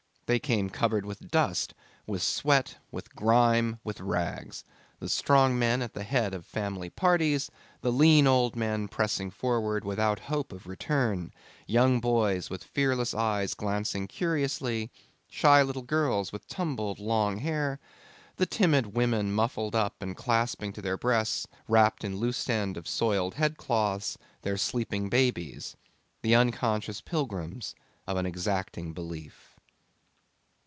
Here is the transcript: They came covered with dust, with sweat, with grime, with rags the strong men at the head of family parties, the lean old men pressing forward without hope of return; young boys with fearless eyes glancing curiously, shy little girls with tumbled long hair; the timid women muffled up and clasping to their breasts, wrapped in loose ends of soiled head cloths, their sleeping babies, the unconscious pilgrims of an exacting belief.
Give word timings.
They 0.27 0.39
came 0.39 0.69
covered 0.69 1.05
with 1.05 1.29
dust, 1.29 1.73
with 2.07 2.23
sweat, 2.23 2.77
with 2.89 3.13
grime, 3.17 3.81
with 3.83 3.99
rags 3.99 4.63
the 4.97 5.09
strong 5.09 5.59
men 5.59 5.81
at 5.81 5.93
the 5.93 6.05
head 6.05 6.33
of 6.33 6.45
family 6.45 6.89
parties, 6.89 7.51
the 7.81 7.91
lean 7.91 8.25
old 8.27 8.55
men 8.55 8.87
pressing 8.87 9.29
forward 9.29 9.83
without 9.83 10.19
hope 10.31 10.53
of 10.53 10.67
return; 10.67 11.33
young 11.67 11.99
boys 11.99 12.49
with 12.49 12.63
fearless 12.63 13.13
eyes 13.13 13.53
glancing 13.53 14.07
curiously, 14.07 14.89
shy 15.29 15.61
little 15.61 15.81
girls 15.81 16.31
with 16.31 16.47
tumbled 16.47 16.97
long 16.99 17.39
hair; 17.39 17.81
the 18.37 18.45
timid 18.45 18.95
women 18.95 19.33
muffled 19.33 19.75
up 19.75 20.01
and 20.01 20.15
clasping 20.15 20.71
to 20.71 20.81
their 20.81 20.97
breasts, 20.97 21.45
wrapped 21.67 22.05
in 22.05 22.15
loose 22.15 22.49
ends 22.49 22.77
of 22.77 22.87
soiled 22.87 23.33
head 23.33 23.57
cloths, 23.57 24.17
their 24.43 24.55
sleeping 24.55 25.09
babies, 25.09 25.75
the 26.21 26.33
unconscious 26.33 27.01
pilgrims 27.01 27.75
of 28.07 28.15
an 28.15 28.25
exacting 28.25 28.93
belief. 28.93 29.49